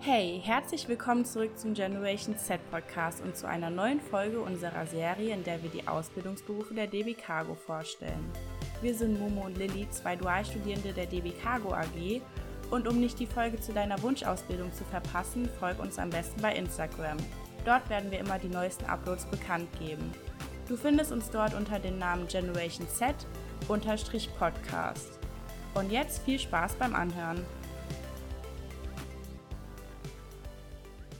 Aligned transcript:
Hey, 0.00 0.40
herzlich 0.44 0.88
willkommen 0.88 1.24
zurück 1.24 1.58
zum 1.58 1.74
Generation 1.74 2.38
Z 2.38 2.60
Podcast 2.70 3.20
und 3.20 3.36
zu 3.36 3.48
einer 3.48 3.68
neuen 3.68 4.00
Folge 4.00 4.40
unserer 4.40 4.86
Serie, 4.86 5.34
in 5.34 5.42
der 5.42 5.60
wir 5.60 5.70
die 5.70 5.88
Ausbildungsberufe 5.88 6.72
der 6.72 6.86
DB 6.86 7.14
Cargo 7.14 7.56
vorstellen. 7.56 8.30
Wir 8.80 8.94
sind 8.94 9.18
Momo 9.18 9.46
und 9.46 9.58
Lilly, 9.58 9.90
zwei 9.90 10.14
Dualstudierende 10.14 10.92
der 10.92 11.06
DB 11.06 11.32
Cargo 11.32 11.74
AG 11.74 12.22
und 12.70 12.86
um 12.86 13.00
nicht 13.00 13.18
die 13.18 13.26
Folge 13.26 13.60
zu 13.60 13.72
deiner 13.72 14.00
Wunschausbildung 14.00 14.72
zu 14.72 14.84
verpassen, 14.84 15.50
folg 15.58 15.80
uns 15.80 15.98
am 15.98 16.10
besten 16.10 16.40
bei 16.40 16.54
Instagram. 16.54 17.16
Dort 17.64 17.90
werden 17.90 18.12
wir 18.12 18.20
immer 18.20 18.38
die 18.38 18.48
neuesten 18.48 18.84
Uploads 18.84 19.26
bekannt 19.26 19.68
geben. 19.80 20.12
Du 20.68 20.76
findest 20.76 21.10
uns 21.10 21.28
dort 21.28 21.54
unter 21.54 21.80
dem 21.80 21.98
Namen 21.98 22.28
Generation 22.28 22.86
Z 22.88 23.16
Podcast. 23.66 25.18
Und 25.74 25.90
jetzt 25.90 26.22
viel 26.22 26.38
Spaß 26.38 26.76
beim 26.76 26.94
Anhören. 26.94 27.44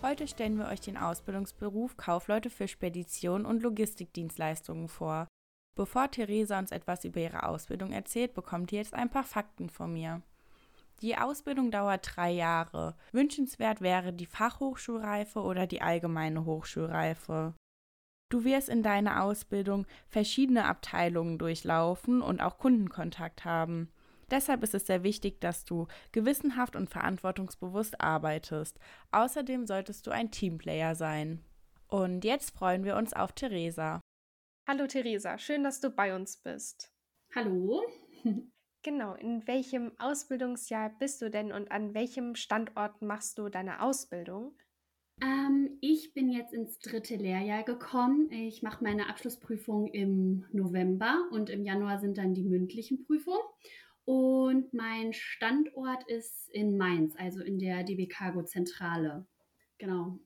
Heute 0.01 0.29
stellen 0.29 0.57
wir 0.59 0.69
euch 0.69 0.80
den 0.80 0.97
Ausbildungsberuf 0.97 1.97
Kaufleute 1.97 2.51
für 2.51 2.69
Spedition 2.69 3.45
und 3.45 3.65
Logistikdienstleistungen 3.65 4.89
vor. 4.89 5.27
Bevor 5.75 6.09
Theresa 6.09 6.56
uns 6.56 6.70
etwas 6.70 7.05
über 7.05 7.20
ihre 7.20 7.43
Ausbildung 7.43 7.91
erzählt, 7.91 8.33
bekommt 8.33 8.70
ihr 8.70 8.79
jetzt 8.79 8.95
ein 8.95 9.11
paar 9.11 9.25
Fakten 9.25 9.69
von 9.69 9.92
mir. 9.92 10.23
Die 11.03 11.16
Ausbildung 11.16 11.73
dauert 11.73 12.09
drei 12.15 12.30
Jahre. 12.30 12.95
Wünschenswert 13.11 13.80
wäre 13.80 14.12
die 14.12 14.27
Fachhochschulreife 14.27 15.41
oder 15.41 15.66
die 15.66 15.83
allgemeine 15.83 16.45
Hochschulreife. 16.45 17.55
Du 18.30 18.45
wirst 18.45 18.69
in 18.69 18.84
deiner 18.84 19.25
Ausbildung 19.25 19.84
verschiedene 20.06 20.67
Abteilungen 20.67 21.39
durchlaufen 21.39 22.23
und 22.23 22.41
auch 22.41 22.58
Kundenkontakt 22.58 23.45
haben. 23.45 23.91
Deshalb 24.31 24.62
ist 24.62 24.75
es 24.75 24.87
sehr 24.87 25.03
wichtig, 25.03 25.41
dass 25.41 25.65
du 25.65 25.87
gewissenhaft 26.12 26.77
und 26.77 26.91
verantwortungsbewusst 26.91 28.01
arbeitest. 28.01 28.79
Außerdem 29.12 29.67
solltest 29.67 30.07
du 30.07 30.11
ein 30.11 30.31
Teamplayer 30.31 30.95
sein. 30.95 31.45
Und 31.89 32.25
jetzt 32.25 32.57
freuen 32.57 32.85
wir 32.85 32.97
uns 32.97 33.15
auf 33.15 33.33
Theresa. 33.33 34.01
Hallo 34.69 34.87
Theresa, 34.87 35.39
schön, 35.39 35.65
dass 35.65 35.81
du 35.81 35.91
bei 35.91 36.15
uns 36.15 36.37
bist. 36.37 36.93
Hallo. 37.35 37.83
Genau, 38.85 39.15
in 39.15 39.45
welchem 39.48 39.91
Ausbildungsjahr 39.98 40.91
bist 41.01 41.20
du 41.20 41.31
denn 41.31 41.51
und 41.51 41.73
an 41.73 41.95
welchem 41.95 42.37
Standort 42.37 43.03
machst 43.03 43.37
du 43.37 43.48
deine 43.48 43.83
Ausbildung? 43.83 44.57
Ähm, 45.20 45.79
ich 45.81 46.15
bin 46.15 46.31
jetzt 46.31 46.55
ins 46.55 46.79
dritte 46.79 47.17
Lehrjahr 47.17 47.65
gekommen. 47.65 48.31
Ich 48.31 48.63
mache 48.63 48.85
meine 48.85 49.09
Abschlussprüfung 49.09 49.89
im 49.89 50.45
November 50.53 51.29
und 51.33 51.51
im 51.51 51.65
Januar 51.65 51.98
sind 51.98 52.19
dann 52.19 52.35
die 52.35 52.45
mündlichen 52.45 53.05
Prüfungen. 53.05 53.42
Und 54.09 54.73
mein 54.73 55.12
Standort 55.12 56.09
ist 56.09 56.48
in 56.48 56.78
Mainz, 56.78 57.14
also 57.19 57.42
in 57.42 57.59
der 57.59 57.84
DB 57.84 58.06
Cargo 58.06 58.42
Zentrale. 58.42 59.27
Genau. 59.77 60.19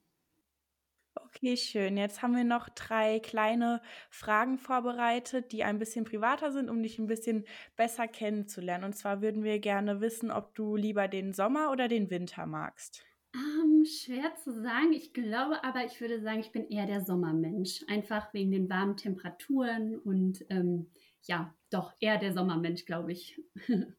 Okay, 1.16 1.56
schön. 1.56 1.96
Jetzt 1.96 2.22
haben 2.22 2.36
wir 2.36 2.44
noch 2.44 2.68
drei 2.68 3.18
kleine 3.18 3.82
Fragen 4.08 4.58
vorbereitet, 4.58 5.50
die 5.50 5.64
ein 5.64 5.80
bisschen 5.80 6.04
privater 6.04 6.52
sind, 6.52 6.70
um 6.70 6.80
dich 6.80 7.00
ein 7.00 7.08
bisschen 7.08 7.44
besser 7.74 8.06
kennenzulernen. 8.06 8.84
Und 8.84 8.92
zwar 8.92 9.20
würden 9.20 9.42
wir 9.42 9.58
gerne 9.58 10.00
wissen, 10.00 10.30
ob 10.30 10.54
du 10.54 10.76
lieber 10.76 11.08
den 11.08 11.32
Sommer 11.32 11.72
oder 11.72 11.88
den 11.88 12.08
Winter 12.08 12.46
magst. 12.46 13.04
Ähm, 13.34 13.84
schwer 13.84 14.32
zu 14.36 14.52
sagen. 14.62 14.92
Ich 14.92 15.12
glaube 15.12 15.64
aber, 15.64 15.84
ich 15.84 16.00
würde 16.00 16.20
sagen, 16.20 16.38
ich 16.38 16.52
bin 16.52 16.68
eher 16.68 16.86
der 16.86 17.04
Sommermensch. 17.04 17.84
Einfach 17.88 18.32
wegen 18.32 18.52
den 18.52 18.70
warmen 18.70 18.96
Temperaturen 18.96 19.98
und 19.98 20.46
ähm, 20.50 20.86
ja, 21.24 21.52
doch 21.72 21.92
eher 22.00 22.18
der 22.18 22.32
Sommermensch, 22.32 22.84
glaube 22.84 23.12
ich. 23.12 23.40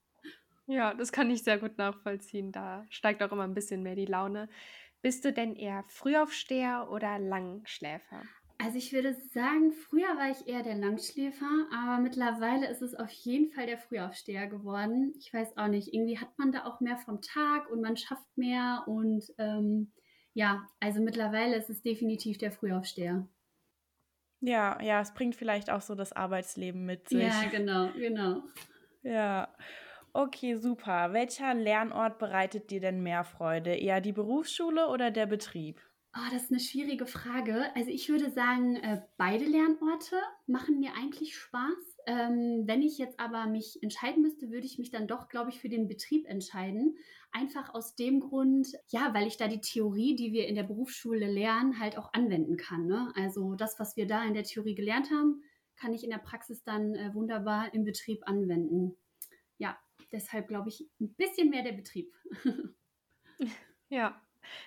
ja, 0.68 0.94
das 0.94 1.12
kann 1.12 1.30
ich 1.30 1.44
sehr 1.44 1.58
gut 1.58 1.78
nachvollziehen. 1.78 2.52
Da 2.52 2.86
steigt 2.90 3.22
auch 3.24 3.32
immer 3.32 3.44
ein 3.44 3.54
bisschen 3.54 3.84
mehr 3.84 3.96
die 3.96 4.06
Laune. 4.06 4.50
Bist 5.02 5.26
du 5.26 5.34
denn 5.34 5.56
eher 5.56 5.84
Frühaufsteher 5.90 6.88
oder 6.90 7.20
Langschläfer? 7.20 8.22
Also 8.58 8.78
ich 8.78 8.94
würde 8.94 9.14
sagen, 9.34 9.74
früher 9.74 10.16
war 10.16 10.32
ich 10.32 10.48
eher 10.48 10.64
der 10.64 10.76
Langschläfer, 10.76 11.68
aber 11.74 12.02
mittlerweile 12.02 12.70
ist 12.70 12.82
es 12.82 12.96
auf 12.96 13.10
jeden 13.12 13.52
Fall 13.52 13.66
der 13.66 13.78
Frühaufsteher 13.78 14.48
geworden. 14.48 15.14
Ich 15.20 15.34
weiß 15.34 15.58
auch 15.58 15.68
nicht, 15.68 15.94
irgendwie 15.94 16.18
hat 16.18 16.38
man 16.38 16.54
da 16.54 16.66
auch 16.66 16.80
mehr 16.80 16.98
vom 16.98 17.22
Tag 17.22 17.70
und 17.70 17.82
man 17.82 17.98
schafft 17.98 18.38
mehr 18.38 18.86
und 18.88 19.26
ähm, 19.38 19.92
ja, 20.34 20.66
also 20.80 21.02
mittlerweile 21.02 21.58
ist 21.58 21.70
es 21.70 21.82
definitiv 21.82 22.38
der 22.38 22.54
Frühaufsteher. 22.54 23.28
Ja, 24.46 24.78
ja, 24.82 25.00
es 25.00 25.14
bringt 25.14 25.36
vielleicht 25.38 25.70
auch 25.70 25.80
so 25.82 25.96
das 25.96 26.12
Arbeitsleben 26.12 26.86
mit 26.86 27.08
sich. 27.08 27.24
Ja, 27.24 27.50
genau, 27.50 27.94
genau. 27.94 28.44
Ja. 29.04 29.56
Okay, 30.14 30.56
super. 30.56 31.14
Welcher 31.14 31.54
Lernort 31.54 32.20
bereitet 32.20 32.70
dir 32.70 32.82
denn 32.82 33.02
mehr 33.02 33.24
Freude? 33.24 33.74
Eher 33.76 34.02
die 34.02 34.12
Berufsschule 34.12 34.88
oder 34.90 35.12
der 35.12 35.26
Betrieb? 35.26 35.82
Oh, 36.16 36.30
das 36.32 36.44
ist 36.44 36.52
eine 36.52 36.60
schwierige 36.60 37.08
Frage. 37.08 37.76
Also 37.76 37.90
ich 37.90 38.10
würde 38.10 38.30
sagen, 38.30 38.76
äh, 38.76 39.02
beide 39.18 39.46
Lernorte 39.46 40.22
machen 40.46 40.80
mir 40.80 40.94
eigentlich 40.96 41.36
Spaß. 41.36 41.93
Ähm, 42.06 42.64
wenn 42.66 42.82
ich 42.82 42.98
jetzt 42.98 43.20
aber 43.20 43.46
mich 43.48 43.82
entscheiden 43.82 44.22
müsste, 44.22 44.50
würde 44.52 44.66
ich 44.66 44.78
mich 44.78 44.92
dann 44.92 45.08
doch, 45.08 45.30
glaube 45.30 45.50
ich, 45.50 45.60
für 45.60 45.70
den 45.70 45.88
Betrieb 45.88 46.28
entscheiden. 46.28 46.98
Einfach 47.32 47.74
aus 47.74 47.96
dem 47.96 48.20
Grund, 48.20 48.68
ja, 48.90 49.14
weil 49.14 49.28
ich 49.28 49.38
da 49.38 49.48
die 49.48 49.62
Theorie, 49.62 50.16
die 50.16 50.34
wir 50.34 50.48
in 50.48 50.56
der 50.56 50.64
Berufsschule 50.64 51.26
lernen, 51.32 51.80
halt 51.80 51.98
auch 51.98 52.14
anwenden 52.14 52.58
kann. 52.58 52.86
Ne? 52.86 53.12
Also 53.16 53.56
das, 53.56 53.80
was 53.80 53.96
wir 53.96 54.08
da 54.08 54.24
in 54.26 54.34
der 54.34 54.44
Theorie 54.44 54.76
gelernt 54.76 55.10
haben, 55.12 55.42
kann 55.76 55.94
ich 55.94 56.04
in 56.04 56.10
der 56.10 56.18
Praxis 56.18 56.64
dann 56.64 56.96
äh, 56.96 57.14
wunderbar 57.14 57.74
im 57.74 57.84
Betrieb 57.84 58.28
anwenden. 58.28 58.96
Ja, 59.58 59.78
deshalb 60.12 60.48
glaube 60.48 60.70
ich 60.70 60.88
ein 61.00 61.14
bisschen 61.16 61.50
mehr 61.50 61.64
der 61.64 61.74
Betrieb. 61.74 62.14
ja, 63.90 64.22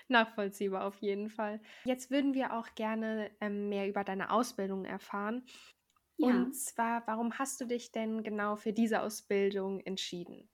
Nachvollziehbar 0.07 0.85
auf 0.85 1.01
jeden 1.01 1.29
Fall. 1.29 1.59
Jetzt 1.85 2.11
würden 2.11 2.33
wir 2.33 2.53
auch 2.53 2.67
gerne 2.75 3.31
ähm, 3.41 3.69
mehr 3.69 3.87
über 3.87 4.03
deine 4.03 4.31
Ausbildung 4.31 4.85
erfahren. 4.85 5.43
Ja. 6.17 6.29
Und 6.29 6.55
zwar, 6.55 7.05
warum 7.07 7.37
hast 7.39 7.61
du 7.61 7.65
dich 7.65 7.91
denn 7.91 8.23
genau 8.23 8.55
für 8.55 8.73
diese 8.73 9.01
Ausbildung 9.01 9.79
entschieden? 9.81 10.49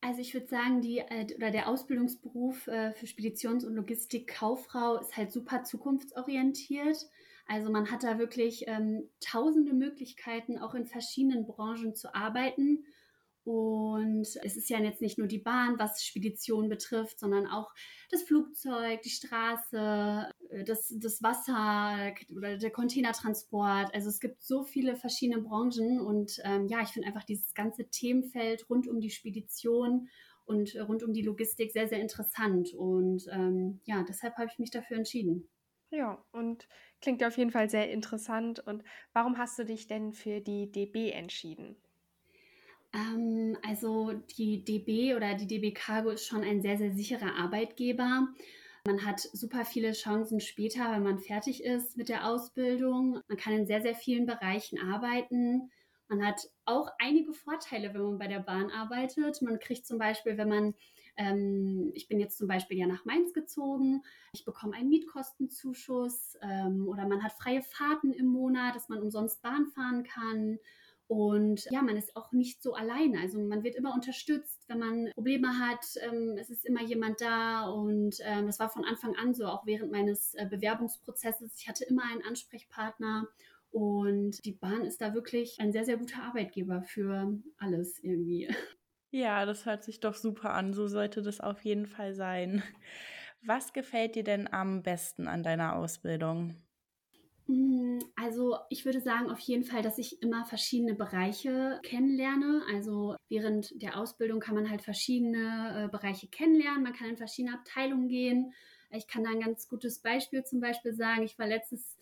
Also 0.00 0.20
ich 0.20 0.34
würde 0.34 0.48
sagen, 0.48 0.80
die 0.80 0.98
äh, 0.98 1.32
oder 1.36 1.50
der 1.50 1.68
Ausbildungsberuf 1.68 2.66
äh, 2.66 2.92
für 2.92 3.06
Speditions- 3.06 3.64
und 3.64 3.74
Logistikkauffrau 3.74 4.98
ist 4.98 5.16
halt 5.16 5.32
super 5.32 5.62
zukunftsorientiert. 5.62 7.08
Also 7.46 7.70
man 7.70 7.90
hat 7.90 8.02
da 8.02 8.18
wirklich 8.18 8.64
ähm, 8.66 9.08
tausende 9.20 9.72
Möglichkeiten, 9.72 10.58
auch 10.58 10.74
in 10.74 10.86
verschiedenen 10.86 11.46
Branchen 11.46 11.94
zu 11.94 12.14
arbeiten. 12.14 12.84
Und 13.44 14.26
es 14.42 14.56
ist 14.56 14.70
ja 14.70 14.78
jetzt 14.78 15.00
nicht 15.00 15.18
nur 15.18 15.26
die 15.26 15.38
Bahn, 15.38 15.78
was 15.78 16.04
Spedition 16.04 16.68
betrifft, 16.68 17.18
sondern 17.18 17.46
auch 17.46 17.74
das 18.10 18.22
Flugzeug, 18.22 19.02
die 19.02 19.10
Straße, 19.10 20.30
äh, 20.50 20.64
das, 20.64 20.94
das 20.96 21.22
Wasser 21.22 22.14
oder 22.36 22.56
der 22.56 22.70
Containertransport. 22.70 23.92
Also 23.94 24.08
es 24.08 24.20
gibt 24.20 24.42
so 24.42 24.62
viele 24.62 24.96
verschiedene 24.96 25.42
Branchen 25.42 26.00
und 26.00 26.40
ähm, 26.44 26.68
ja, 26.68 26.82
ich 26.82 26.90
finde 26.90 27.08
einfach 27.08 27.24
dieses 27.24 27.52
ganze 27.54 27.88
Themenfeld 27.88 28.68
rund 28.70 28.86
um 28.86 29.00
die 29.00 29.10
Spedition 29.10 30.08
und 30.44 30.74
rund 30.76 31.02
um 31.02 31.12
die 31.12 31.22
Logistik 31.22 31.72
sehr, 31.72 31.88
sehr 31.88 32.00
interessant. 32.00 32.72
Und 32.74 33.26
ähm, 33.30 33.80
ja, 33.84 34.04
deshalb 34.08 34.36
habe 34.36 34.48
ich 34.52 34.58
mich 34.58 34.70
dafür 34.70 34.98
entschieden. 34.98 35.48
Ja, 35.90 36.24
und 36.32 36.68
klingt 37.00 37.22
auf 37.24 37.36
jeden 37.36 37.50
Fall 37.50 37.68
sehr 37.68 37.90
interessant. 37.90 38.60
Und 38.60 38.82
warum 39.12 39.36
hast 39.36 39.58
du 39.58 39.64
dich 39.64 39.88
denn 39.88 40.12
für 40.12 40.40
die 40.40 40.70
DB 40.70 41.10
entschieden? 41.10 41.76
Ähm, 42.94 43.56
also 43.66 44.12
die 44.38 44.64
DB 44.64 45.14
oder 45.14 45.34
die 45.34 45.46
DB 45.46 45.72
Cargo 45.72 46.10
ist 46.10 46.26
schon 46.26 46.42
ein 46.42 46.62
sehr, 46.62 46.78
sehr 46.78 46.92
sicherer 46.92 47.36
Arbeitgeber. 47.36 48.28
Man 48.84 49.06
hat 49.06 49.20
super 49.20 49.64
viele 49.64 49.92
Chancen 49.92 50.40
später, 50.40 50.90
wenn 50.90 51.04
man 51.04 51.18
fertig 51.20 51.62
ist 51.62 51.96
mit 51.96 52.08
der 52.08 52.26
Ausbildung. 52.26 53.20
Man 53.28 53.38
kann 53.38 53.52
in 53.52 53.66
sehr, 53.66 53.80
sehr 53.80 53.94
vielen 53.94 54.26
Bereichen 54.26 54.78
arbeiten. 54.80 55.70
Man 56.08 56.26
hat 56.26 56.50
auch 56.64 56.90
einige 56.98 57.32
Vorteile, 57.32 57.94
wenn 57.94 58.02
man 58.02 58.18
bei 58.18 58.26
der 58.26 58.40
Bahn 58.40 58.70
arbeitet. 58.70 59.40
Man 59.40 59.60
kriegt 59.60 59.86
zum 59.86 59.98
Beispiel, 59.98 60.36
wenn 60.36 60.48
man, 60.48 60.74
ähm, 61.16 61.90
ich 61.94 62.08
bin 62.08 62.18
jetzt 62.18 62.36
zum 62.36 62.48
Beispiel 62.48 62.76
ja 62.76 62.86
nach 62.86 63.04
Mainz 63.04 63.32
gezogen, 63.32 64.02
ich 64.34 64.44
bekomme 64.44 64.74
einen 64.74 64.88
Mietkostenzuschuss 64.88 66.36
ähm, 66.42 66.86
oder 66.88 67.08
man 67.08 67.22
hat 67.22 67.32
freie 67.32 67.62
Fahrten 67.62 68.12
im 68.12 68.26
Monat, 68.26 68.74
dass 68.74 68.88
man 68.88 69.00
umsonst 69.00 69.42
Bahn 69.42 69.68
fahren 69.68 70.02
kann. 70.02 70.58
Und 71.12 71.66
ja, 71.70 71.82
man 71.82 71.98
ist 71.98 72.16
auch 72.16 72.32
nicht 72.32 72.62
so 72.62 72.72
alleine. 72.72 73.20
Also 73.20 73.38
man 73.38 73.62
wird 73.62 73.74
immer 73.74 73.92
unterstützt, 73.92 74.64
wenn 74.68 74.78
man 74.78 75.10
Probleme 75.12 75.58
hat. 75.58 75.84
Ähm, 76.00 76.38
es 76.40 76.48
ist 76.48 76.64
immer 76.64 76.82
jemand 76.82 77.20
da. 77.20 77.68
Und 77.68 78.16
ähm, 78.22 78.46
das 78.46 78.58
war 78.58 78.70
von 78.70 78.86
Anfang 78.86 79.14
an 79.16 79.34
so, 79.34 79.44
auch 79.44 79.66
während 79.66 79.92
meines 79.92 80.32
äh, 80.32 80.46
Bewerbungsprozesses. 80.46 81.54
Ich 81.58 81.68
hatte 81.68 81.84
immer 81.84 82.02
einen 82.10 82.22
Ansprechpartner. 82.22 83.28
Und 83.70 84.42
die 84.46 84.52
Bahn 84.52 84.86
ist 84.86 85.02
da 85.02 85.12
wirklich 85.12 85.60
ein 85.60 85.70
sehr, 85.72 85.84
sehr 85.84 85.98
guter 85.98 86.22
Arbeitgeber 86.22 86.82
für 86.82 87.38
alles 87.58 88.02
irgendwie. 88.02 88.48
Ja, 89.14 89.44
das 89.44 89.66
hört 89.66 89.84
sich 89.84 90.00
doch 90.00 90.14
super 90.14 90.54
an. 90.54 90.72
So 90.72 90.86
sollte 90.86 91.20
das 91.20 91.42
auf 91.42 91.62
jeden 91.66 91.84
Fall 91.84 92.14
sein. 92.14 92.62
Was 93.42 93.74
gefällt 93.74 94.14
dir 94.14 94.24
denn 94.24 94.50
am 94.50 94.82
besten 94.82 95.28
an 95.28 95.42
deiner 95.42 95.76
Ausbildung? 95.76 96.56
Mm, 97.52 97.98
also 98.16 98.56
ich 98.70 98.86
würde 98.86 99.00
sagen 99.00 99.30
auf 99.30 99.38
jeden 99.40 99.64
Fall, 99.64 99.82
dass 99.82 99.98
ich 99.98 100.22
immer 100.22 100.46
verschiedene 100.46 100.94
Bereiche 100.94 101.80
kennenlerne. 101.82 102.62
Also 102.72 103.16
während 103.28 103.82
der 103.82 103.98
Ausbildung 103.98 104.40
kann 104.40 104.54
man 104.54 104.70
halt 104.70 104.80
verschiedene 104.80 105.84
äh, 105.84 105.88
Bereiche 105.88 106.28
kennenlernen. 106.28 106.82
Man 106.82 106.94
kann 106.94 107.10
in 107.10 107.18
verschiedene 107.18 107.54
Abteilungen 107.54 108.08
gehen. 108.08 108.54
Ich 108.90 109.06
kann 109.06 109.24
da 109.24 109.30
ein 109.30 109.40
ganz 109.40 109.68
gutes 109.68 110.00
Beispiel 110.00 110.44
zum 110.44 110.60
Beispiel 110.60 110.94
sagen. 110.94 111.24
Ich 111.24 111.38
war 111.38 111.46
letztes, 111.46 111.98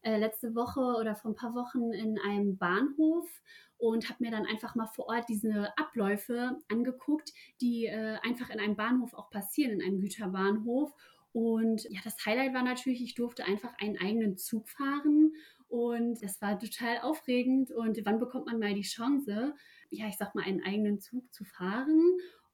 äh, 0.00 0.16
letzte 0.16 0.54
Woche 0.54 0.80
oder 0.80 1.14
vor 1.14 1.30
ein 1.30 1.36
paar 1.36 1.54
Wochen 1.54 1.92
in 1.92 2.18
einem 2.18 2.56
Bahnhof 2.56 3.28
und 3.76 4.08
habe 4.08 4.24
mir 4.24 4.30
dann 4.30 4.46
einfach 4.46 4.74
mal 4.76 4.86
vor 4.86 5.08
Ort 5.08 5.28
diese 5.28 5.76
Abläufe 5.76 6.56
angeguckt, 6.68 7.32
die 7.60 7.84
äh, 7.84 8.16
einfach 8.22 8.48
in 8.48 8.60
einem 8.60 8.76
Bahnhof 8.76 9.12
auch 9.12 9.28
passieren, 9.28 9.72
in 9.72 9.82
einem 9.82 10.00
Güterbahnhof. 10.00 10.90
Und 11.36 11.84
ja, 11.90 12.00
das 12.02 12.24
Highlight 12.24 12.54
war 12.54 12.62
natürlich, 12.62 13.02
ich 13.02 13.14
durfte 13.14 13.44
einfach 13.44 13.74
einen 13.78 13.98
eigenen 13.98 14.38
Zug 14.38 14.70
fahren 14.70 15.34
und 15.68 16.22
das 16.22 16.40
war 16.40 16.58
total 16.58 17.00
aufregend. 17.02 17.70
Und 17.70 18.00
wann 18.06 18.18
bekommt 18.18 18.46
man 18.46 18.58
mal 18.58 18.72
die 18.72 18.80
Chance, 18.80 19.54
ja, 19.90 20.08
ich 20.08 20.16
sag 20.16 20.34
mal, 20.34 20.44
einen 20.46 20.64
eigenen 20.64 20.98
Zug 20.98 21.30
zu 21.34 21.44
fahren? 21.44 22.00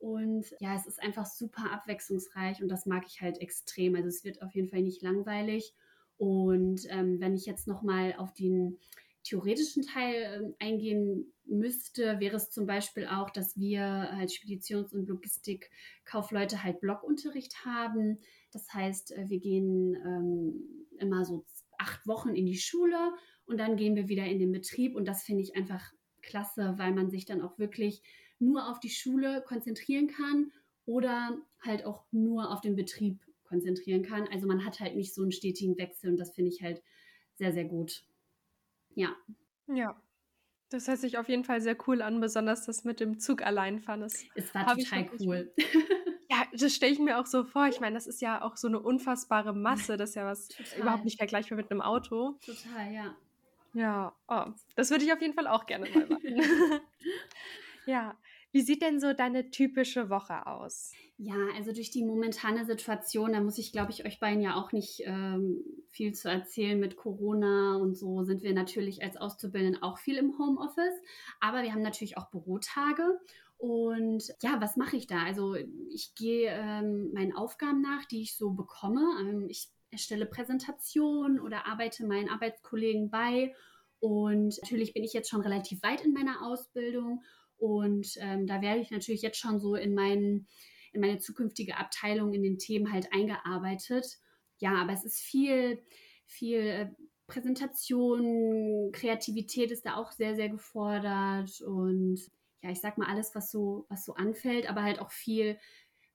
Und 0.00 0.46
ja, 0.58 0.74
es 0.74 0.86
ist 0.86 1.00
einfach 1.00 1.26
super 1.26 1.70
abwechslungsreich 1.70 2.60
und 2.60 2.66
das 2.66 2.84
mag 2.84 3.04
ich 3.06 3.20
halt 3.20 3.40
extrem. 3.40 3.94
Also 3.94 4.08
es 4.08 4.24
wird 4.24 4.42
auf 4.42 4.52
jeden 4.52 4.68
Fall 4.68 4.82
nicht 4.82 5.00
langweilig. 5.00 5.72
Und 6.16 6.80
ähm, 6.88 7.20
wenn 7.20 7.36
ich 7.36 7.46
jetzt 7.46 7.68
nochmal 7.68 8.16
auf 8.18 8.34
den 8.34 8.80
theoretischen 9.22 9.84
Teil 9.84 10.54
äh, 10.58 10.64
eingehen 10.64 11.31
müsste, 11.44 12.20
wäre 12.20 12.36
es 12.36 12.50
zum 12.50 12.66
Beispiel 12.66 13.06
auch, 13.06 13.30
dass 13.30 13.58
wir 13.58 13.82
als 13.84 14.34
Speditions- 14.34 14.94
und 14.94 15.08
Logistikkaufleute 15.08 16.62
halt 16.62 16.80
Blockunterricht 16.80 17.64
haben. 17.64 18.18
Das 18.52 18.72
heißt, 18.72 19.12
äh, 19.12 19.28
wir 19.28 19.40
gehen 19.40 19.94
ähm, 19.94 20.86
immer 20.98 21.24
so 21.24 21.44
acht 21.78 22.06
Wochen 22.06 22.34
in 22.34 22.46
die 22.46 22.58
Schule 22.58 23.12
und 23.44 23.58
dann 23.58 23.76
gehen 23.76 23.96
wir 23.96 24.08
wieder 24.08 24.24
in 24.24 24.38
den 24.38 24.52
Betrieb. 24.52 24.94
Und 24.94 25.06
das 25.06 25.24
finde 25.24 25.42
ich 25.42 25.56
einfach 25.56 25.92
klasse, 26.22 26.74
weil 26.78 26.92
man 26.92 27.10
sich 27.10 27.24
dann 27.24 27.42
auch 27.42 27.58
wirklich 27.58 28.02
nur 28.38 28.70
auf 28.70 28.80
die 28.80 28.90
Schule 28.90 29.42
konzentrieren 29.46 30.08
kann 30.08 30.52
oder 30.84 31.38
halt 31.60 31.84
auch 31.84 32.04
nur 32.10 32.50
auf 32.50 32.60
den 32.60 32.76
Betrieb 32.76 33.20
konzentrieren 33.44 34.02
kann. 34.02 34.26
Also 34.28 34.46
man 34.46 34.64
hat 34.64 34.80
halt 34.80 34.96
nicht 34.96 35.14
so 35.14 35.22
einen 35.22 35.32
stetigen 35.32 35.76
Wechsel 35.78 36.10
und 36.10 36.16
das 36.16 36.34
finde 36.34 36.50
ich 36.50 36.62
halt 36.62 36.82
sehr, 37.34 37.52
sehr 37.52 37.64
gut. 37.64 38.04
Ja. 38.94 39.14
Ja. 39.68 40.01
Das 40.72 40.88
hört 40.88 40.98
sich 40.98 41.18
auf 41.18 41.28
jeden 41.28 41.44
Fall 41.44 41.60
sehr 41.60 41.76
cool 41.86 42.02
an, 42.02 42.20
besonders 42.20 42.66
das 42.66 42.84
mit 42.84 43.00
dem 43.00 43.18
Zug 43.18 43.42
alleinfahren. 43.42 44.00
Das 44.00 44.24
es 44.34 44.54
war 44.54 44.76
total 44.76 45.10
cool. 45.20 45.52
Ja, 46.30 46.44
das 46.54 46.74
stelle 46.74 46.92
ich 46.92 46.98
mir 46.98 47.20
auch 47.20 47.26
so 47.26 47.44
vor. 47.44 47.66
Ich 47.66 47.78
meine, 47.78 47.94
das 47.94 48.06
ist 48.06 48.22
ja 48.22 48.40
auch 48.40 48.56
so 48.56 48.66
eine 48.66 48.80
unfassbare 48.80 49.52
Masse. 49.52 49.98
Das 49.98 50.10
ist 50.10 50.14
ja 50.14 50.24
was 50.24 50.48
total. 50.48 50.80
überhaupt 50.80 51.04
nicht 51.04 51.18
vergleichbar 51.18 51.56
mit 51.56 51.70
einem 51.70 51.82
Auto. 51.82 52.38
Total, 52.44 52.90
ja. 52.90 53.14
Ja, 53.74 54.14
oh, 54.28 54.44
das 54.74 54.90
würde 54.90 55.04
ich 55.04 55.12
auf 55.12 55.20
jeden 55.20 55.34
Fall 55.34 55.46
auch 55.46 55.66
gerne 55.66 55.90
mal 55.90 56.06
machen. 56.06 56.40
ja, 57.86 58.16
wie 58.52 58.60
sieht 58.60 58.82
denn 58.82 59.00
so 59.00 59.12
deine 59.14 59.50
typische 59.50 60.10
Woche 60.10 60.46
aus? 60.46 60.92
Ja, 61.16 61.36
also 61.56 61.72
durch 61.72 61.90
die 61.90 62.04
momentane 62.04 62.64
Situation, 62.64 63.32
da 63.32 63.40
muss 63.40 63.58
ich, 63.58 63.72
glaube 63.72 63.92
ich, 63.92 64.04
euch 64.04 64.18
beiden 64.20 64.42
ja 64.42 64.56
auch 64.56 64.72
nicht 64.72 65.02
ähm, 65.04 65.62
viel 65.88 66.12
zu 66.12 66.28
erzählen 66.28 66.78
mit 66.78 66.96
Corona 66.96 67.76
und 67.76 67.96
so, 67.96 68.24
sind 68.24 68.42
wir 68.42 68.52
natürlich 68.52 69.02
als 69.02 69.16
Auszubildenden 69.16 69.82
auch 69.82 69.98
viel 69.98 70.16
im 70.16 70.36
Homeoffice. 70.38 71.00
Aber 71.40 71.62
wir 71.62 71.72
haben 71.72 71.82
natürlich 71.82 72.18
auch 72.18 72.30
Bürotage. 72.30 73.20
Und 73.56 74.34
ja, 74.42 74.60
was 74.60 74.76
mache 74.76 74.96
ich 74.96 75.06
da? 75.06 75.22
Also 75.22 75.54
ich 75.54 76.14
gehe 76.16 76.50
ähm, 76.50 77.12
meinen 77.12 77.34
Aufgaben 77.34 77.80
nach, 77.80 78.04
die 78.06 78.22
ich 78.22 78.36
so 78.36 78.50
bekomme. 78.50 79.02
Ähm, 79.20 79.46
ich 79.48 79.68
erstelle 79.92 80.26
Präsentationen 80.26 81.38
oder 81.38 81.66
arbeite 81.66 82.04
meinen 82.04 82.28
Arbeitskollegen 82.28 83.10
bei. 83.10 83.54
Und 84.00 84.58
natürlich 84.62 84.92
bin 84.92 85.04
ich 85.04 85.12
jetzt 85.12 85.30
schon 85.30 85.42
relativ 85.42 85.80
weit 85.84 86.04
in 86.04 86.12
meiner 86.12 86.44
Ausbildung 86.44 87.22
und 87.62 88.16
ähm, 88.18 88.48
da 88.48 88.60
werde 88.60 88.80
ich 88.80 88.90
natürlich 88.90 89.22
jetzt 89.22 89.38
schon 89.38 89.60
so 89.60 89.76
in, 89.76 89.94
mein, 89.94 90.48
in 90.92 91.00
meine 91.00 91.18
zukünftige 91.18 91.76
Abteilung, 91.76 92.32
in 92.32 92.42
den 92.42 92.58
Themen 92.58 92.92
halt 92.92 93.12
eingearbeitet. 93.12 94.18
Ja, 94.58 94.74
aber 94.74 94.92
es 94.92 95.04
ist 95.04 95.20
viel, 95.20 95.80
viel 96.26 96.58
äh, 96.58 96.90
Präsentation, 97.28 98.90
Kreativität 98.90 99.70
ist 99.70 99.86
da 99.86 99.94
auch 99.94 100.10
sehr, 100.10 100.34
sehr 100.34 100.48
gefordert 100.48 101.60
und 101.60 102.18
ja, 102.62 102.70
ich 102.70 102.80
sag 102.80 102.98
mal 102.98 103.08
alles, 103.08 103.32
was 103.36 103.52
so, 103.52 103.86
was 103.88 104.04
so 104.04 104.14
anfällt, 104.14 104.68
aber 104.68 104.82
halt 104.82 104.98
auch 104.98 105.12
viel 105.12 105.56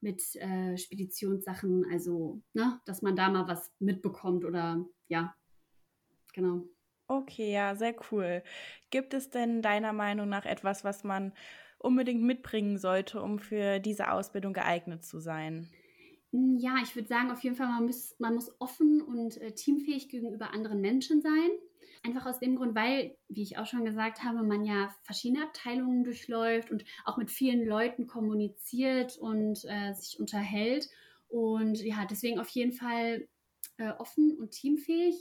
mit 0.02 0.36
äh, 0.36 0.78
Speditionssachen, 0.78 1.86
also, 1.90 2.42
ne, 2.54 2.82
dass 2.84 3.02
man 3.02 3.16
da 3.16 3.30
mal 3.30 3.48
was 3.48 3.72
mitbekommt 3.80 4.44
oder 4.44 4.86
ja, 5.08 5.34
genau. 6.34 6.68
Okay, 7.10 7.52
ja, 7.54 7.76
sehr 7.76 7.96
cool. 8.12 8.44
Gibt 8.90 9.14
es 9.14 9.30
denn 9.30 9.62
deiner 9.62 9.94
Meinung 9.94 10.28
nach 10.30 10.46
etwas, 10.46 10.84
was 10.84 11.04
man 11.06 11.34
unbedingt 11.80 12.22
mitbringen 12.22 12.78
sollte, 12.78 13.22
um 13.22 13.40
für 13.40 13.80
diese 13.80 14.12
Ausbildung 14.12 14.54
geeignet 14.54 15.04
zu 15.06 15.20
sein? 15.20 15.74
Hm, 16.34 16.58
ja, 16.60 16.76
ich 16.84 16.96
würde 16.96 17.08
sagen, 17.08 17.32
auf 17.32 17.44
jeden 17.44 17.56
Fall, 17.56 17.68
man 17.68 17.86
muss, 17.86 18.16
man 18.20 18.36
muss 18.36 18.52
offen 18.60 19.02
und 19.02 19.38
äh, 19.38 19.54
teamfähig 19.54 20.10
gegenüber 20.10 20.52
anderen 20.54 20.82
Menschen 20.82 21.22
sein. 21.22 21.50
Einfach 22.04 22.26
aus 22.26 22.40
dem 22.40 22.56
Grund, 22.56 22.76
weil, 22.76 23.18
wie 23.28 23.42
ich 23.44 23.58
auch 23.58 23.66
schon 23.66 23.86
gesagt 23.86 24.24
habe, 24.24 24.44
man 24.44 24.64
ja 24.66 24.94
verschiedene 25.04 25.44
Abteilungen 25.44 26.04
durchläuft 26.04 26.70
und 26.70 26.86
auch 27.06 27.18
mit 27.18 27.32
vielen 27.32 27.66
Leuten 27.66 28.08
kommuniziert 28.08 29.18
und 29.18 29.64
äh, 29.66 29.94
sich 29.94 30.20
unterhält. 30.20 30.90
Und 31.28 31.82
ja, 31.82 32.06
deswegen 32.10 32.40
auf 32.40 32.50
jeden 32.50 32.72
Fall 32.74 33.28
äh, 33.78 33.92
offen 33.92 34.38
und 34.38 34.52
teamfähig 34.52 35.16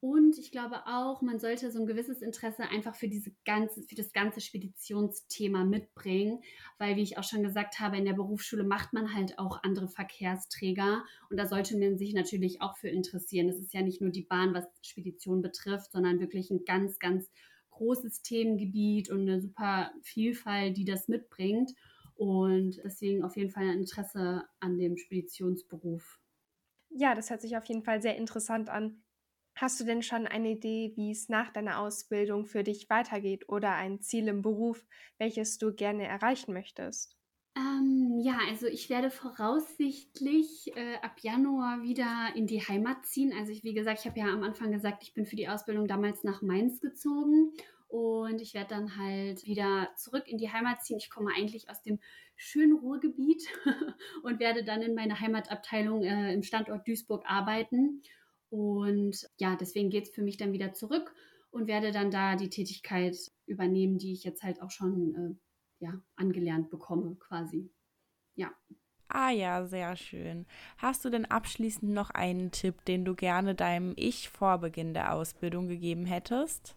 und 0.00 0.38
ich 0.38 0.50
glaube 0.50 0.86
auch, 0.86 1.20
man 1.20 1.38
sollte 1.38 1.70
so 1.70 1.78
ein 1.78 1.86
gewisses 1.86 2.22
Interesse 2.22 2.62
einfach 2.62 2.94
für 2.94 3.08
diese 3.08 3.32
ganze, 3.44 3.82
für 3.82 3.94
das 3.94 4.14
ganze 4.14 4.40
Speditionsthema 4.40 5.64
mitbringen, 5.64 6.42
weil, 6.78 6.96
wie 6.96 7.02
ich 7.02 7.18
auch 7.18 7.24
schon 7.24 7.42
gesagt 7.42 7.80
habe, 7.80 7.98
in 7.98 8.06
der 8.06 8.14
Berufsschule 8.14 8.64
macht 8.64 8.94
man 8.94 9.14
halt 9.14 9.38
auch 9.38 9.62
andere 9.62 9.88
Verkehrsträger 9.88 11.04
und 11.28 11.36
da 11.36 11.46
sollte 11.46 11.76
man 11.76 11.98
sich 11.98 12.14
natürlich 12.14 12.62
auch 12.62 12.78
für 12.78 12.88
interessieren. 12.88 13.50
Es 13.50 13.58
ist 13.58 13.74
ja 13.74 13.82
nicht 13.82 14.00
nur 14.00 14.10
die 14.10 14.22
Bahn, 14.22 14.54
was 14.54 14.64
Spedition 14.80 15.42
betrifft, 15.42 15.92
sondern 15.92 16.18
wirklich 16.18 16.50
ein 16.50 16.64
ganz, 16.64 16.98
ganz 16.98 17.30
großes 17.70 18.22
Themengebiet 18.22 19.10
und 19.10 19.22
eine 19.22 19.40
super 19.40 19.92
Vielfalt, 20.02 20.78
die 20.78 20.84
das 20.86 21.08
mitbringt. 21.08 21.72
Und 22.14 22.80
deswegen 22.84 23.22
auf 23.22 23.36
jeden 23.36 23.50
Fall 23.50 23.64
ein 23.64 23.80
Interesse 23.80 24.44
an 24.60 24.78
dem 24.78 24.96
Speditionsberuf. 24.96 26.20
Ja, 26.90 27.14
das 27.14 27.30
hört 27.30 27.40
sich 27.40 27.56
auf 27.56 27.64
jeden 27.66 27.82
Fall 27.82 28.02
sehr 28.02 28.16
interessant 28.16 28.68
an. 28.68 29.02
Hast 29.54 29.80
du 29.80 29.84
denn 29.84 30.02
schon 30.02 30.26
eine 30.26 30.50
Idee, 30.50 30.92
wie 30.96 31.10
es 31.10 31.28
nach 31.28 31.52
deiner 31.52 31.80
Ausbildung 31.80 32.46
für 32.46 32.64
dich 32.64 32.88
weitergeht 32.88 33.48
oder 33.48 33.74
ein 33.74 34.00
Ziel 34.00 34.28
im 34.28 34.42
Beruf, 34.42 34.86
welches 35.18 35.58
du 35.58 35.74
gerne 35.74 36.06
erreichen 36.06 36.52
möchtest? 36.52 37.16
Ähm, 37.56 38.20
ja, 38.22 38.38
also 38.48 38.66
ich 38.66 38.88
werde 38.90 39.10
voraussichtlich 39.10 40.70
äh, 40.76 40.96
ab 41.02 41.18
Januar 41.20 41.82
wieder 41.82 42.30
in 42.36 42.46
die 42.46 42.60
Heimat 42.60 43.04
ziehen. 43.06 43.32
Also 43.36 43.50
ich, 43.50 43.64
wie 43.64 43.74
gesagt, 43.74 44.00
ich 44.00 44.06
habe 44.06 44.20
ja 44.20 44.26
am 44.26 44.44
Anfang 44.44 44.70
gesagt, 44.70 45.02
ich 45.02 45.14
bin 45.14 45.26
für 45.26 45.36
die 45.36 45.48
Ausbildung 45.48 45.88
damals 45.88 46.22
nach 46.22 46.42
Mainz 46.42 46.80
gezogen 46.80 47.52
und 47.88 48.40
ich 48.40 48.54
werde 48.54 48.68
dann 48.70 48.96
halt 48.96 49.44
wieder 49.46 49.90
zurück 49.96 50.24
in 50.26 50.38
die 50.38 50.52
Heimat 50.52 50.84
ziehen. 50.84 50.98
Ich 50.98 51.10
komme 51.10 51.32
eigentlich 51.36 51.68
aus 51.68 51.82
dem 51.82 51.98
schönen 52.36 52.78
Ruhrgebiet 52.78 53.42
und 54.22 54.38
werde 54.38 54.62
dann 54.62 54.80
in 54.80 54.94
meiner 54.94 55.18
Heimatabteilung 55.18 56.04
äh, 56.04 56.32
im 56.32 56.44
Standort 56.44 56.86
Duisburg 56.86 57.24
arbeiten 57.26 58.02
und 58.50 59.28
ja, 59.38 59.56
deswegen 59.56 59.90
geht 59.90 60.04
es 60.04 60.10
für 60.10 60.22
mich 60.22 60.36
dann 60.36 60.52
wieder 60.52 60.72
zurück 60.72 61.14
und 61.50 61.66
werde 61.66 61.92
dann 61.92 62.10
da 62.10 62.36
die 62.36 62.50
Tätigkeit 62.50 63.16
übernehmen, 63.46 63.98
die 63.98 64.12
ich 64.12 64.24
jetzt 64.24 64.42
halt 64.42 64.60
auch 64.60 64.70
schon 64.70 65.14
äh, 65.14 65.84
ja, 65.84 66.00
angelernt 66.16 66.70
bekomme, 66.70 67.16
quasi. 67.16 67.70
Ja. 68.34 68.52
Ah 69.08 69.30
ja, 69.30 69.66
sehr 69.66 69.96
schön. 69.96 70.46
Hast 70.78 71.04
du 71.04 71.10
denn 71.10 71.24
abschließend 71.24 71.92
noch 71.92 72.10
einen 72.10 72.52
Tipp, 72.52 72.84
den 72.84 73.04
du 73.04 73.14
gerne 73.14 73.54
deinem 73.56 73.92
Ich 73.96 74.28
vor 74.28 74.58
Beginn 74.58 74.94
der 74.94 75.12
Ausbildung 75.14 75.66
gegeben 75.66 76.06
hättest? 76.06 76.76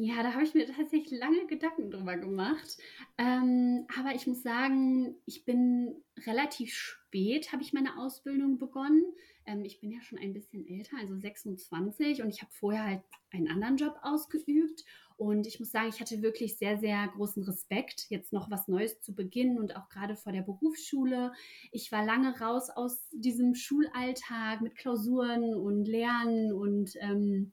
Ja, 0.00 0.22
da 0.22 0.32
habe 0.32 0.44
ich 0.44 0.54
mir 0.54 0.64
tatsächlich 0.64 1.18
lange 1.18 1.48
Gedanken 1.48 1.90
drüber 1.90 2.16
gemacht. 2.16 2.78
Ähm, 3.18 3.84
aber 3.98 4.14
ich 4.14 4.28
muss 4.28 4.44
sagen, 4.44 5.16
ich 5.26 5.44
bin 5.44 6.04
relativ 6.24 6.72
spät, 6.72 7.50
habe 7.50 7.62
ich 7.62 7.72
meine 7.72 7.98
Ausbildung 7.98 8.58
begonnen. 8.58 9.02
Ähm, 9.44 9.64
ich 9.64 9.80
bin 9.80 9.90
ja 9.90 10.00
schon 10.00 10.20
ein 10.20 10.32
bisschen 10.32 10.64
älter, 10.68 10.98
also 11.00 11.16
26 11.16 12.22
und 12.22 12.28
ich 12.28 12.42
habe 12.42 12.52
vorher 12.52 12.84
halt 12.84 13.02
einen 13.32 13.48
anderen 13.48 13.76
Job 13.76 13.98
ausgeübt. 14.02 14.84
Und 15.16 15.48
ich 15.48 15.58
muss 15.58 15.72
sagen, 15.72 15.88
ich 15.88 16.00
hatte 16.00 16.22
wirklich 16.22 16.58
sehr, 16.58 16.78
sehr 16.78 17.08
großen 17.08 17.42
Respekt, 17.42 18.06
jetzt 18.08 18.32
noch 18.32 18.52
was 18.52 18.68
Neues 18.68 19.00
zu 19.00 19.16
beginnen 19.16 19.58
und 19.58 19.74
auch 19.74 19.88
gerade 19.88 20.14
vor 20.14 20.30
der 20.30 20.42
Berufsschule. 20.42 21.32
Ich 21.72 21.90
war 21.90 22.04
lange 22.04 22.38
raus 22.38 22.70
aus 22.70 23.08
diesem 23.10 23.56
Schulalltag 23.56 24.60
mit 24.60 24.76
Klausuren 24.76 25.56
und 25.56 25.86
Lernen 25.86 26.52
und 26.52 26.92
ähm, 27.00 27.52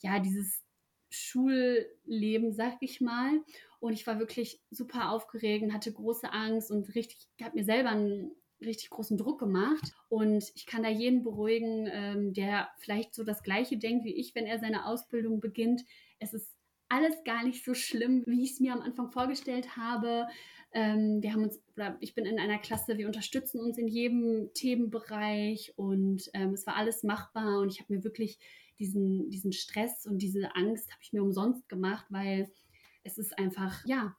ja, 0.00 0.18
dieses 0.20 0.61
Schulleben, 1.12 2.52
sag 2.52 2.76
ich 2.80 3.00
mal. 3.00 3.40
Und 3.80 3.92
ich 3.92 4.06
war 4.06 4.18
wirklich 4.18 4.60
super 4.70 5.10
aufgeregt 5.10 5.64
und 5.64 5.74
hatte 5.74 5.92
große 5.92 6.32
Angst 6.32 6.70
und 6.70 6.94
richtig, 6.94 7.28
habe 7.42 7.56
mir 7.56 7.64
selber 7.64 7.90
ein 7.90 8.30
richtig 8.60 8.90
großen 8.90 9.16
Druck 9.16 9.40
gemacht. 9.40 9.92
Und 10.08 10.52
ich 10.54 10.66
kann 10.66 10.82
da 10.82 10.88
jeden 10.88 11.22
beruhigen, 11.22 11.88
ähm, 11.92 12.32
der 12.32 12.68
vielleicht 12.78 13.14
so 13.14 13.24
das 13.24 13.42
Gleiche 13.42 13.76
denkt 13.76 14.04
wie 14.04 14.14
ich, 14.14 14.34
wenn 14.34 14.46
er 14.46 14.58
seine 14.58 14.86
Ausbildung 14.86 15.40
beginnt. 15.40 15.84
Es 16.18 16.32
ist 16.32 16.54
alles 16.88 17.24
gar 17.24 17.42
nicht 17.42 17.64
so 17.64 17.74
schlimm, 17.74 18.22
wie 18.26 18.44
ich 18.44 18.52
es 18.52 18.60
mir 18.60 18.72
am 18.72 18.82
Anfang 18.82 19.10
vorgestellt 19.10 19.76
habe. 19.76 20.26
Ähm, 20.74 21.22
wir 21.22 21.32
haben 21.32 21.42
uns, 21.42 21.60
oder 21.74 21.96
ich 22.00 22.14
bin 22.14 22.24
in 22.24 22.38
einer 22.38 22.58
Klasse, 22.58 22.98
wir 22.98 23.06
unterstützen 23.06 23.60
uns 23.60 23.78
in 23.78 23.88
jedem 23.88 24.50
Themenbereich 24.54 25.72
und 25.76 26.30
ähm, 26.34 26.54
es 26.54 26.66
war 26.66 26.76
alles 26.76 27.02
machbar 27.02 27.60
und 27.60 27.70
ich 27.70 27.80
habe 27.80 27.94
mir 27.94 28.04
wirklich 28.04 28.38
diesen, 28.78 29.30
diesen 29.30 29.52
Stress 29.52 30.06
und 30.06 30.18
diese 30.18 30.54
Angst 30.54 30.90
habe 30.90 31.00
ich 31.02 31.12
mir 31.12 31.22
umsonst 31.22 31.68
gemacht, 31.68 32.06
weil 32.10 32.50
es 33.04 33.18
ist 33.18 33.38
einfach, 33.38 33.84
ja, 33.84 34.16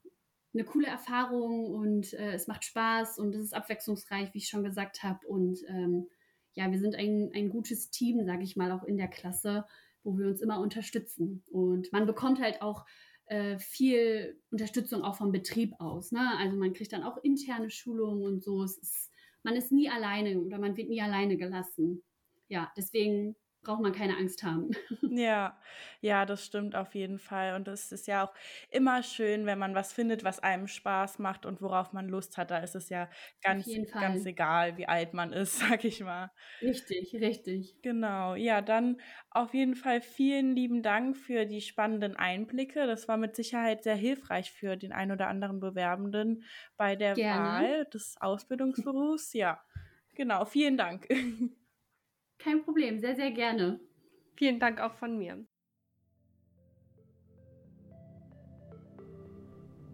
eine 0.54 0.66
coole 0.66 0.88
Erfahrung 0.88 1.66
und 1.66 2.14
äh, 2.14 2.34
es 2.34 2.48
macht 2.48 2.64
Spaß 2.64 3.18
und 3.18 3.34
es 3.34 3.44
ist 3.44 3.54
abwechslungsreich, 3.56 4.34
wie 4.34 4.38
ich 4.38 4.50
schon 4.50 4.64
gesagt 4.64 5.02
habe. 5.02 5.26
Und 5.28 5.60
ähm, 5.68 6.08
ja, 6.54 6.72
wir 6.72 6.80
sind 6.80 6.96
ein, 6.96 7.32
ein 7.34 7.50
gutes 7.50 7.90
Team, 7.90 8.24
sage 8.26 8.44
ich 8.44 8.56
mal, 8.56 8.72
auch 8.72 8.84
in 8.84 8.98
der 8.98 9.08
Klasse, 9.08 9.66
wo 10.04 10.18
wir 10.18 10.28
uns 10.28 10.42
immer 10.42 10.60
unterstützen. 10.60 11.44
Und 11.50 11.92
man 11.92 12.06
bekommt 12.06 12.40
halt 12.40 12.62
auch 12.62 12.86
äh, 13.26 13.58
viel 13.58 14.40
Unterstützung 14.52 15.02
auch 15.02 15.16
vom 15.16 15.32
Betrieb 15.32 15.74
aus. 15.80 16.12
Ne? 16.12 16.38
Also 16.38 16.56
man 16.58 16.74
kriegt 16.74 16.94
dann 16.94 17.04
auch 17.04 17.18
interne 17.24 17.72
Schulungen 17.72 18.24
und 18.24 18.44
so. 18.44 18.64
Ist, 18.64 19.12
man 19.42 19.56
ist 19.56 19.72
nie 19.72 19.90
alleine 19.90 20.40
oder 20.40 20.60
man 20.60 20.78
wird 20.78 20.90
nie 20.90 21.02
alleine 21.02 21.38
gelassen. 21.38 22.04
Ja, 22.48 22.72
deswegen 22.78 23.36
braucht 23.64 23.82
man 23.82 23.94
keine 23.94 24.18
Angst 24.18 24.44
haben. 24.44 24.72
Ja, 25.10 25.60
ja, 26.00 26.26
das 26.26 26.46
stimmt 26.46 26.76
auf 26.78 26.96
jeden 26.96 27.20
Fall. 27.20 27.56
Und 27.56 27.68
es 27.68 27.92
ist 27.92 28.08
ja 28.08 28.26
auch 28.26 28.34
immer 28.70 29.04
schön, 29.04 29.46
wenn 29.46 29.60
man 29.60 29.76
was 29.76 29.92
findet, 29.92 30.24
was 30.24 30.40
einem 30.40 30.68
Spaß 30.68 31.20
macht 31.20 31.46
und 31.46 31.62
worauf 31.62 31.92
man 31.92 32.08
Lust 32.08 32.38
hat. 32.38 32.52
Da 32.52 32.60
ist 32.60 32.74
es 32.76 32.88
ja 32.90 33.10
ganz, 33.42 33.78
ganz 34.00 34.26
egal, 34.26 34.78
wie 34.78 34.88
alt 34.88 35.14
man 35.14 35.34
ist, 35.34 35.60
sag 35.60 35.84
ich 35.84 36.00
mal. 36.02 36.32
Richtig, 36.64 37.14
richtig. 37.22 37.78
Genau. 37.86 38.36
Ja, 38.36 38.62
dann 38.62 39.02
auf 39.30 39.54
jeden 39.54 39.76
Fall 39.76 40.00
vielen 40.02 40.56
lieben 40.56 40.84
Dank 40.84 41.18
für 41.18 41.46
die 41.46 41.60
spannenden 41.60 42.16
Einblicke. 42.16 42.88
Das 42.88 43.10
war 43.10 43.18
mit 43.18 43.36
Sicherheit 43.36 43.84
sehr 43.84 43.96
hilfreich 43.96 44.52
für 44.54 44.78
den 44.78 44.94
ein 44.94 45.12
oder 45.12 45.28
anderen 45.28 45.60
Bewerbenden 45.60 46.46
bei 46.78 46.96
der 46.96 47.18
Gerne. 47.18 47.30
Wahl 47.30 47.84
des 47.88 48.16
Ausbildungsberufs. 48.22 49.34
Ja, 49.34 49.62
genau. 50.16 50.46
Vielen 50.46 50.78
Dank. 50.78 51.08
Kein 52.44 52.64
Problem, 52.64 53.00
sehr, 53.00 53.16
sehr 53.16 53.32
gerne. 53.32 53.80
Vielen 54.36 54.60
Dank 54.60 54.82
auch 54.82 54.94
von 54.96 55.18
mir. 55.18 55.46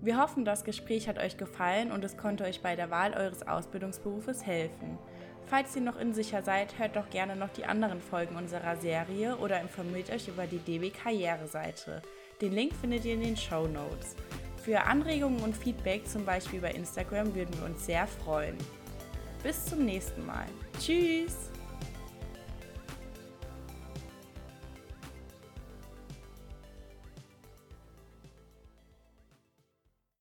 Wir 0.02 0.18
hoffen, 0.18 0.46
das 0.46 0.64
Gespräch 0.64 1.10
hat 1.10 1.20
euch 1.20 1.38
gefallen 1.38 1.92
und 1.92 2.04
es 2.06 2.16
konnte 2.16 2.46
euch 2.46 2.62
bei 2.62 2.76
der 2.76 2.90
Wahl 2.90 3.14
eures 3.14 3.46
Ausbildungsberufes 3.46 4.46
helfen. 4.46 4.98
Falls 5.46 5.76
ihr 5.76 5.82
noch 5.82 6.00
unsicher 6.00 6.42
seid, 6.42 6.80
hört 6.80 6.96
doch 6.96 7.10
gerne 7.10 7.36
noch 7.36 7.50
die 7.50 7.66
anderen 7.66 8.00
Folgen 8.00 8.36
unserer 8.36 8.78
Serie 8.78 9.36
oder 9.38 9.60
informiert 9.60 10.10
euch 10.10 10.28
über 10.28 10.48
die 10.48 10.60
DB 10.60 10.90
Karriereseite. 10.90 12.02
Den 12.42 12.54
Link 12.54 12.74
findet 12.74 13.04
ihr 13.04 13.16
in 13.16 13.24
den 13.24 13.38
Show 13.38 13.68
Notes. 13.68 14.16
Für 14.64 14.84
Anregungen 14.84 15.42
und 15.42 15.56
Feedback, 15.56 16.08
zum 16.08 16.26
Beispiel 16.26 16.62
bei 16.62 16.72
Instagram, 16.72 17.36
würden 17.36 17.54
wir 17.60 17.66
uns 17.66 17.86
sehr 17.86 18.08
freuen. 18.08 18.56
Bis 19.44 19.66
zum 19.66 19.86
nächsten 19.86 20.26
Mal. 20.26 20.46
Tschüss! 20.80 21.50